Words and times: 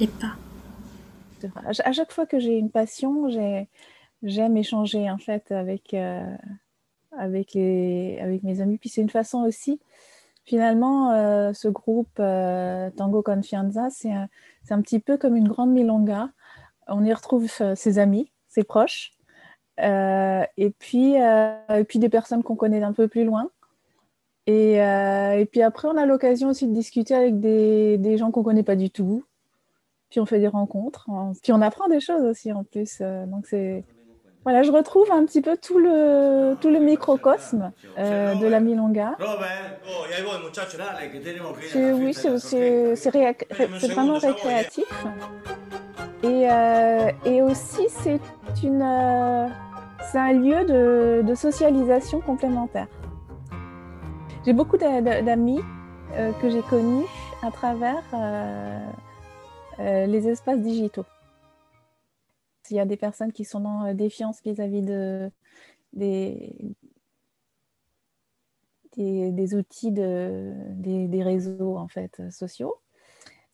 les 0.00 0.06
pas. 0.06 0.34
À 1.64 1.92
chaque 1.92 2.12
fois 2.12 2.26
que 2.26 2.38
j'ai 2.38 2.56
une 2.56 2.70
passion, 2.70 3.28
j'aime 4.22 4.56
échanger 4.56 5.10
en 5.10 5.18
fait 5.18 5.52
avec, 5.52 5.94
euh, 5.94 6.36
avec, 7.16 7.54
mes 7.54 8.60
amis. 8.60 8.78
Puis 8.78 8.88
c'est 8.88 9.02
une 9.02 9.10
façon 9.10 9.42
aussi, 9.42 9.80
finalement, 10.44 11.12
euh, 11.12 11.52
ce 11.52 11.68
groupe 11.68 12.16
euh, 12.18 12.90
Tango 12.96 13.22
Confianza, 13.22 13.88
c'est 13.90 14.10
un, 14.10 14.80
petit 14.80 15.00
peu 15.00 15.16
comme 15.18 15.36
une 15.36 15.48
grande 15.48 15.70
milonga. 15.70 16.30
On 16.88 17.04
y 17.04 17.12
retrouve 17.12 17.50
ses 17.74 17.98
amis, 17.98 18.30
ses 18.48 18.64
proches, 18.64 19.12
et, 19.78 20.74
puis, 20.78 21.14
des 21.94 22.08
personnes 22.08 22.42
qu'on 22.42 22.56
connaît 22.56 22.80
d'un 22.80 22.92
peu 22.92 23.08
plus 23.08 23.24
loin. 23.24 23.50
Et, 24.46 24.74
et, 24.74 25.48
puis 25.50 25.62
après, 25.62 25.88
on 25.88 25.96
a 25.96 26.06
l'occasion 26.06 26.50
aussi 26.50 26.68
de 26.68 26.74
discuter 26.74 27.14
avec 27.14 27.40
des, 27.40 27.98
des 27.98 28.18
gens 28.18 28.30
qu'on 28.30 28.40
ne 28.40 28.44
connaît 28.44 28.62
pas 28.62 28.76
du 28.76 28.90
tout, 28.90 29.24
puis 30.14 30.20
on 30.20 30.26
fait 30.26 30.38
des 30.38 30.46
rencontres, 30.46 31.06
puis 31.42 31.52
on 31.52 31.60
apprend 31.60 31.88
des 31.88 31.98
choses 31.98 32.22
aussi 32.22 32.52
en 32.52 32.62
plus. 32.62 32.98
Euh, 33.00 33.26
donc 33.26 33.46
c'est 33.48 33.82
voilà, 34.44 34.62
je 34.62 34.70
retrouve 34.70 35.10
un 35.10 35.24
petit 35.24 35.40
peu 35.40 35.56
tout 35.56 35.80
le 35.80 36.54
tout 36.60 36.70
le 36.70 36.78
microcosme 36.78 37.72
euh, 37.98 38.36
de 38.36 38.46
la 38.46 38.60
milonga. 38.60 39.16
oui, 41.94 42.14
c'est 42.14 43.88
vraiment 43.88 44.18
récréatif. 44.18 44.86
Et, 46.22 46.48
euh, 46.48 47.10
et 47.24 47.42
aussi, 47.42 47.88
c'est 47.88 48.20
une 48.62 49.50
c'est 50.12 50.18
un 50.18 50.32
lieu 50.32 50.64
de, 50.64 51.22
de 51.26 51.34
socialisation 51.34 52.20
complémentaire. 52.20 52.86
J'ai 54.46 54.52
beaucoup 54.52 54.76
d'amis 54.76 55.60
que 56.40 56.50
j'ai 56.50 56.62
connus 56.62 57.06
à 57.42 57.50
travers 57.50 58.04
euh, 59.80 60.06
les 60.06 60.28
espaces 60.28 60.60
digitaux. 60.60 61.04
Il 62.70 62.76
y 62.76 62.80
a 62.80 62.86
des 62.86 62.96
personnes 62.96 63.32
qui 63.32 63.44
sont 63.44 63.60
dans 63.60 63.84
euh, 63.84 63.94
défiance 63.94 64.40
vis-à-vis 64.42 64.82
de, 64.82 65.30
des, 65.92 66.74
outils 69.54 69.92
de, 69.92 70.52
des, 70.76 71.22
réseaux 71.22 71.76
en 71.76 71.88
fait, 71.88 72.22
sociaux. 72.30 72.76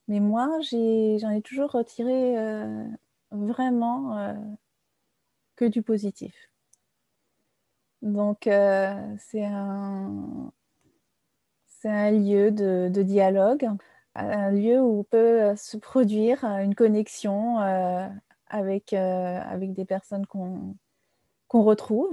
Mais 0.09 0.21
moi, 0.21 0.59
j'en 0.71 1.31
ai, 1.31 1.43
toujours 1.43 1.71
retiré 1.73 2.39
euh, 2.39 2.85
vraiment 3.31 4.35
que 5.57 5.65
du 5.65 5.83
positif. 5.83 6.35
Donc, 8.03 8.41
c'est 8.45 9.45
un, 9.45 10.53
lieu 11.85 12.51
de 12.51 13.03
dialogue 13.03 13.69
un 14.15 14.51
lieu 14.51 14.81
où 14.81 15.05
peut 15.05 15.43
euh, 15.43 15.57
se 15.57 15.77
produire 15.77 16.45
euh, 16.45 16.59
une 16.59 16.75
connexion 16.75 17.61
euh, 17.61 18.09
avec, 18.49 18.93
avec 18.93 19.73
des 19.75 19.85
personnes 19.85 20.27
qu'on 20.27 20.75
retrouve 21.53 22.13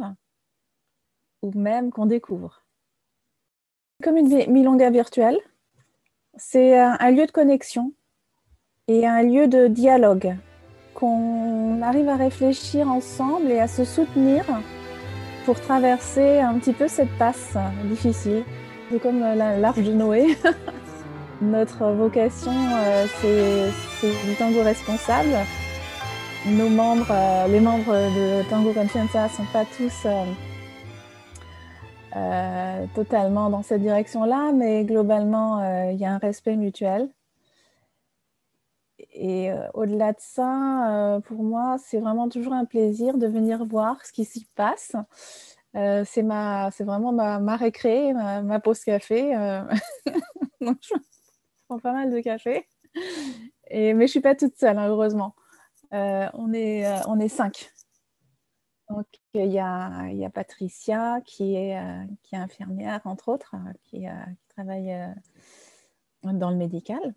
ou 1.42 1.52
même 1.56 1.92
qu'on 1.92 2.06
découvre. 2.06 2.64
Comme 4.04 4.18
une 4.18 4.52
milonga 4.52 4.92
virtuelle, 4.92 5.40
c'est 6.36 6.78
un 6.78 7.10
lieu 7.10 7.26
de 7.26 7.32
connexion 7.32 7.92
et 8.88 9.08
un 9.08 9.24
lieu 9.24 9.48
de 9.48 9.68
dialogue 9.68 10.36
qu'on 10.94 11.82
arrive 11.82 12.08
à 12.08 12.18
réfléchir 12.18 12.88
ensemble 12.88 13.50
et 13.50 13.60
à 13.60 13.68
se 13.68 13.84
soutenir 13.84 14.46
pour 15.46 15.60
traverser 15.60 16.40
un 16.40 16.60
petit 16.60 16.74
peu 16.74 16.88
cette 16.88 17.18
passe 17.18 17.58
difficile. 17.86 18.44
C'est 18.92 19.02
comme 19.02 19.22
l'arche 19.22 19.82
de 19.82 19.94
Noé. 19.94 20.38
Notre 21.42 21.92
vocation, 21.92 22.52
euh, 22.52 23.06
c'est 23.22 24.28
du 24.28 24.36
tango 24.40 24.64
responsable. 24.64 25.30
Nos 26.48 26.68
membres, 26.68 27.12
euh, 27.12 27.48
les 27.48 27.60
membres 27.60 27.94
de 27.94 28.50
Tango 28.50 28.74
Confianza 28.74 29.26
ne 29.26 29.30
sont 29.30 29.46
pas 29.54 29.66
tous 29.66 30.08
euh, 32.16 32.86
totalement 32.96 33.52
dans 33.52 33.62
cette 33.62 33.82
direction-là, 33.82 34.52
mais 34.52 34.84
globalement, 34.84 35.62
il 35.92 35.98
y 35.98 36.06
a 36.06 36.12
un 36.12 36.18
respect 36.18 36.56
mutuel. 36.56 37.08
Et 39.14 39.52
au-delà 39.76 40.14
de 40.14 40.20
ça, 40.20 41.20
pour 41.26 41.44
moi, 41.44 41.78
c'est 41.78 42.00
vraiment 42.00 42.30
toujours 42.30 42.54
un 42.54 42.66
plaisir 42.66 43.18
de 43.18 43.28
venir 43.28 43.64
voir 43.64 44.04
ce 44.04 44.12
qui 44.12 44.26
s'y 44.26 44.48
passe. 44.56 44.96
c'est 45.74 46.24
vraiment 46.24 47.12
ma, 47.12 47.38
ma 47.40 47.56
récré, 47.58 48.14
ma, 48.14 48.60
pause 48.60 48.84
café. 48.84 49.36
prends 51.68 51.80
pas 51.80 51.94
mal 51.94 52.12
de 52.12 52.20
café. 52.20 52.68
Et, 53.70 53.94
mais 53.94 54.08
je 54.08 54.12
suis 54.12 54.22
pas 54.22 54.36
toute 54.36 54.58
seule, 54.58 54.78
hein, 54.78 54.88
heureusement. 54.88 55.36
Euh, 55.94 56.28
on, 56.34 56.54
est, 56.54 56.86
euh, 56.86 57.00
on 57.08 57.20
est 57.20 57.28
cinq. 57.28 57.72
Donc, 58.90 59.06
il 59.34 59.52
y 59.52 59.60
a, 59.60 60.10
y 60.12 60.26
a, 60.26 60.30
Patricia 60.30 61.22
qui 61.26 61.56
est, 61.56 61.78
euh, 61.78 62.06
qui 62.24 62.36
est 62.36 62.38
infirmière, 62.38 63.02
entre 63.06 63.30
autres, 63.30 63.56
qui, 63.84 64.00
qui 64.00 64.48
travaille 64.50 64.96
dans 66.24 66.50
le 66.50 66.56
médical. 66.56 67.14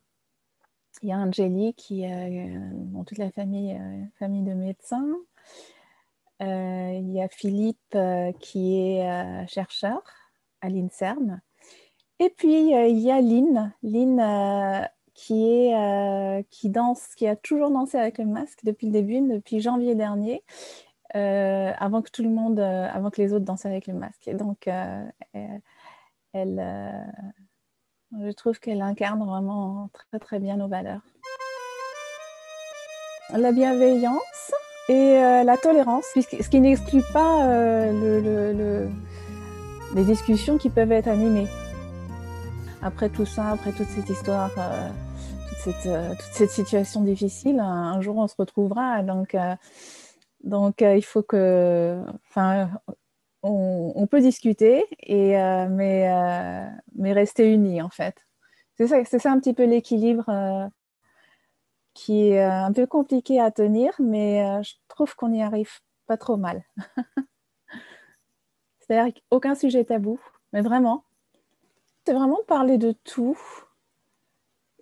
Il 1.02 1.08
y 1.08 1.12
a 1.12 1.18
Angélie 1.18 1.74
qui 1.74 2.02
est 2.02 2.58
dans 2.74 3.04
toute 3.04 3.18
la 3.18 3.30
famille, 3.30 3.80
famille 4.18 4.42
de 4.42 4.52
médecins. 4.52 5.14
il 6.40 7.10
y 7.12 7.22
a 7.22 7.28
Philippe 7.28 7.96
qui 8.40 8.76
est 8.76 9.46
chercheur 9.46 10.02
à 10.60 10.68
l'INSERM. 10.68 11.40
Et 12.22 12.28
puis, 12.28 12.68
il 12.68 12.98
y 12.98 13.10
a 13.10 13.20
Lynn, 13.22 13.72
Lynn 13.82 14.20
euh, 14.20 14.82
euh, 15.30 16.42
qui 16.50 16.68
danse, 16.68 17.14
qui 17.16 17.26
a 17.26 17.34
toujours 17.34 17.70
dansé 17.70 17.96
avec 17.96 18.18
le 18.18 18.26
masque 18.26 18.58
depuis 18.62 18.88
le 18.88 18.92
début, 18.92 19.22
depuis 19.22 19.62
janvier 19.62 19.94
dernier, 19.94 20.44
euh, 21.16 21.72
avant 21.78 22.02
que 22.02 22.10
tout 22.10 22.22
le 22.22 22.28
monde, 22.28 22.60
avant 22.60 23.08
que 23.08 23.22
les 23.22 23.32
autres 23.32 23.46
dansent 23.46 23.64
avec 23.64 23.86
le 23.86 23.94
masque. 23.94 24.28
Et 24.28 24.34
donc, 24.34 24.68
je 26.34 28.32
trouve 28.36 28.60
qu'elle 28.60 28.82
incarne 28.82 29.24
vraiment 29.24 29.88
très 29.94 30.18
très 30.18 30.40
bien 30.40 30.58
nos 30.58 30.68
valeurs. 30.68 31.00
La 33.30 33.50
bienveillance 33.50 34.52
et 34.90 35.14
la 35.14 35.56
tolérance, 35.56 36.04
ce 36.14 36.50
qui 36.50 36.60
n'exclut 36.60 37.04
pas 37.14 37.46
le, 37.46 38.90
les 39.94 40.04
discussions 40.04 40.58
qui 40.58 40.68
peuvent 40.68 40.92
être 40.92 41.08
animées 41.08 41.48
après 42.82 43.08
tout 43.10 43.26
ça, 43.26 43.50
après 43.50 43.72
toute 43.72 43.88
cette 43.88 44.08
histoire, 44.08 44.50
euh, 44.58 44.88
toute, 45.48 45.58
cette, 45.58 45.86
euh, 45.86 46.10
toute, 46.10 46.32
cette, 46.32 46.50
situation 46.50 47.02
difficile, 47.02 47.60
un, 47.60 48.00
jour 48.00 48.16
on 48.16 48.26
se 48.26 48.34
retrouvera. 48.38 49.02
Donc, 49.02 49.34
euh, 49.34 49.54
donc 50.44 50.80
il 50.80 51.04
faut 51.04 51.22
que. 51.22 52.02
Enfin, 52.28 52.70
on, 53.42 54.06
peut 54.06 54.20
discuter, 54.20 54.84
et, 55.02 55.32
mais, 55.70 56.10
mais 56.94 57.12
rester 57.12 57.50
unis 57.50 57.80
en 57.80 57.88
fait. 57.88 58.26
C'est 58.76 58.86
ça, 58.86 59.04
c'est 59.04 59.18
ça 59.18 59.32
un 59.32 59.38
petit 59.38 59.54
peu 59.54 59.64
l'équilibre 59.64 60.70
qui 61.94 62.28
est 62.28 62.42
un 62.42 62.72
peu 62.72 62.86
compliqué 62.86 63.40
à 63.40 63.50
tenir, 63.50 63.92
mais 63.98 64.62
je 64.62 64.74
trouve 64.88 65.14
qu'on 65.16 65.32
y 65.32 65.42
arrive 65.42 65.70
pas 66.06 66.16
trop 66.16 66.36
mal. 66.36 66.64
C'est-à-dire 68.80 69.14
qu'aucun 69.14 69.54
sujet 69.54 69.84
tabou, 69.84 70.18
mais 70.52 70.62
vraiment, 70.62 71.04
c'est 72.10 72.16
vraiment 72.16 72.40
parler 72.48 72.76
de 72.76 72.90
tout 73.04 73.38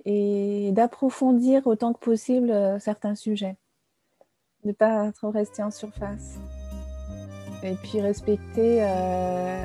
et 0.07 0.71
d'approfondir 0.73 1.67
autant 1.67 1.93
que 1.93 1.99
possible 1.99 2.51
euh, 2.51 2.79
certains 2.79 3.15
sujets. 3.15 3.59
Ne 4.65 4.73
pas 4.73 5.13
trop 5.13 5.31
rester 5.31 5.63
en 5.63 5.71
surface. 5.71 6.39
Et 7.63 7.75
puis 7.75 8.01
respecter 8.01 8.79
euh, 8.81 9.63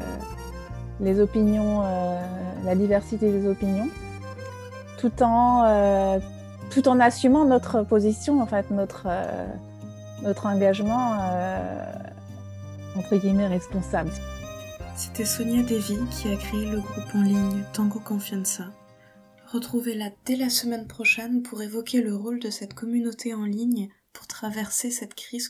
les 1.00 1.21
opinions, 1.21 1.83
euh, 1.86 2.21
la 2.65 2.75
diversité 2.75 3.31
des 3.31 3.48
opinions, 3.48 3.88
tout 4.98 5.24
en, 5.24 6.19
tout 6.69 6.89
en 6.89 7.00
assumant 7.00 7.45
notre 7.45 7.83
position, 7.83 8.42
en 8.42 8.45
fait, 8.45 8.71
notre, 8.71 9.07
notre 10.21 10.48
engagement, 10.48 11.16
entre 12.98 13.16
guillemets, 13.16 13.48
responsable. 13.48 14.12
C'était 14.95 15.25
Sonia 15.25 15.63
Devi 15.63 15.98
qui 16.12 16.30
a 16.30 16.36
créé 16.36 16.66
le 16.66 16.80
groupe 16.80 17.16
en 17.16 17.24
ligne 17.24 17.63
Tango 17.74 18.00
Confianza. 18.00 18.72
Retrouvez-la 19.48 20.12
dès 20.25 20.36
la 20.36 20.50
semaine 20.50 20.88
prochaine 20.88 21.42
pour 21.42 21.62
évoquer 21.63 22.01
le 22.01 22.16
rôle 22.16 22.40
de 22.40 22.51
cette 22.51 22.75
communauté 22.75 23.34
en 23.34 23.45
ligne 23.45 23.90
pour 24.13 24.28
traverser 24.28 24.92
cette 24.92 25.16
crise 25.16 25.50